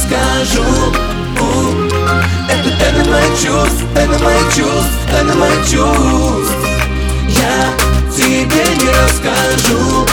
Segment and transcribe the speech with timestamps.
[0.00, 0.64] расскажу
[1.40, 1.90] У,
[2.48, 6.56] Это тайна моих чувств, тайна моих чувств, тайна моих чувств.
[7.28, 7.72] Я
[8.14, 10.06] тебе не расскажу.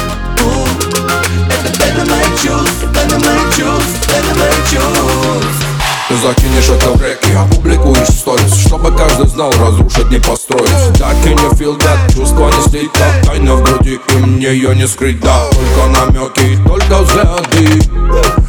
[1.50, 5.66] Это тайна моих чувств, тайна моих чувств, тайна моих чувств.
[6.09, 10.72] Ты закинешь это в реки, опубликуешь сторис Чтобы каждый знал, разрушить не построить.
[10.98, 14.73] Так и не feel that, чувства не слить как Тайна в груди, и мне ее
[14.73, 18.47] не скрыть, да Только намеки, только взгляды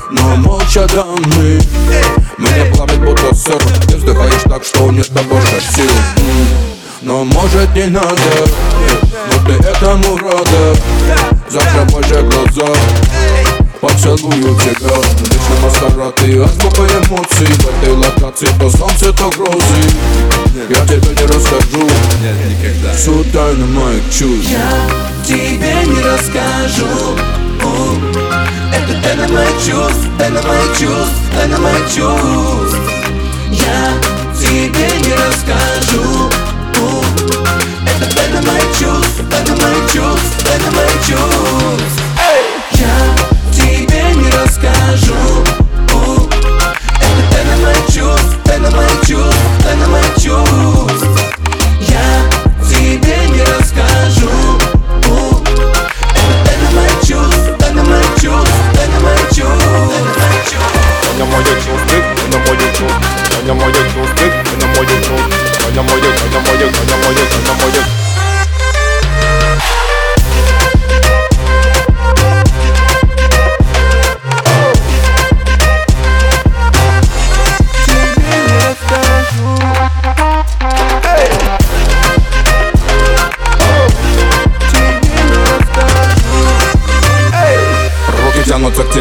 [0.87, 1.61] Даны
[2.39, 5.91] Мне плавит будто сыр Ты вздыхаешь так, что нет больше сил.
[7.03, 8.17] Но может не надо,
[9.27, 10.77] но ты этому рада.
[11.49, 12.73] Закрывай же глаза
[13.81, 14.97] Поцелую тебя.
[15.21, 17.47] Вечно маскарад и азбука эмоций.
[17.47, 19.83] В этой локации то солнце, то грозы.
[20.69, 21.89] Я тебе не расскажу.
[22.23, 22.93] Нет, никогда.
[22.95, 26.87] Всю тайну моих чувств Я тебе не расскажу
[29.19, 32.79] Тайна моих чувств, тайна моих чувств, тайна моих чувств.
[33.51, 33.93] Я
[34.41, 34.98] тебе
[63.48, 65.02] Таня моє чувствик, Таня моє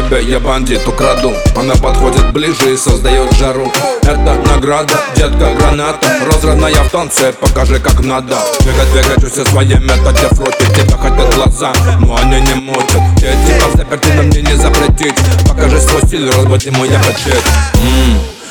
[0.02, 1.32] тебе, я бандит украду.
[1.56, 3.72] Она подходит ближе и создает жару.
[4.02, 6.06] Это награда, детка граната.
[6.26, 8.36] Разрывная в танце, покажи как надо.
[8.60, 13.68] Двигать, двигать все свои методы фроте Тебя хотят глаза, но они не мочат Я типа
[13.72, 15.14] в заперти, но мне не запретить.
[15.48, 17.42] Покажи свой стиль, разбуди мой аппетит.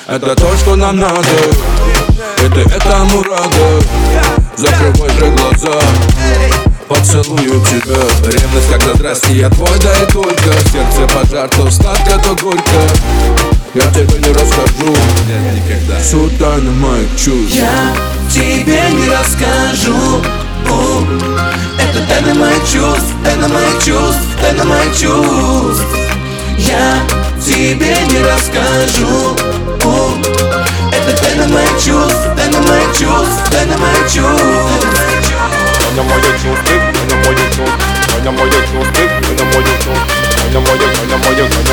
[0.08, 1.20] Это то, что нам надо.
[2.44, 3.84] И ты этому рада.
[4.56, 4.97] Закрывай
[6.98, 7.96] поцелую тебя.
[8.24, 10.52] Ревность как здрасте, я твой, да и только.
[10.72, 12.62] Сердце пожар, то сладко, то горько.
[13.74, 14.96] Я тебе не расскажу.
[15.28, 16.00] Нет, никогда.
[16.00, 17.94] Всю тайну моих чувств Я
[18.32, 20.22] тебе не расскажу.
[20.70, 21.04] У,
[21.80, 25.86] Это тайна моих чувств, тайна моих чувств, тайна моих чувств.
[26.58, 27.00] Я
[27.40, 29.36] тебе не расскажу.
[29.86, 29.92] У,
[30.92, 34.46] Это тайна моих чувств, тайна моих чувств, тайна моих чувств.
[35.80, 36.77] Тайна моих чувств
[38.28, 38.84] на мою чувствую,
[39.38, 39.98] на мою чувствую,
[40.54, 41.67] на мою, на мою, на мою.